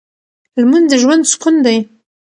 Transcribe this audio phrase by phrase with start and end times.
[0.59, 1.77] لمونځ د ژوند سکون دی.